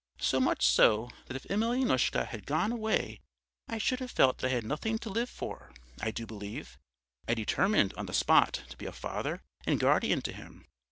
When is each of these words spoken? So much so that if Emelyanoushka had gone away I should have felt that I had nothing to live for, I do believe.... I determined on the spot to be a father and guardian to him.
So 0.17 0.39
much 0.39 0.65
so 0.65 1.11
that 1.27 1.35
if 1.35 1.43
Emelyanoushka 1.45 2.25
had 2.25 2.47
gone 2.47 2.71
away 2.71 3.19
I 3.67 3.77
should 3.77 3.99
have 3.99 4.09
felt 4.09 4.39
that 4.39 4.47
I 4.47 4.49
had 4.49 4.65
nothing 4.65 4.97
to 4.97 5.11
live 5.11 5.29
for, 5.29 5.71
I 6.01 6.09
do 6.09 6.25
believe.... 6.25 6.79
I 7.27 7.35
determined 7.35 7.93
on 7.93 8.07
the 8.07 8.13
spot 8.15 8.63
to 8.69 8.77
be 8.77 8.87
a 8.87 8.91
father 8.93 9.43
and 9.63 9.79
guardian 9.79 10.23
to 10.23 10.33
him. 10.33 10.65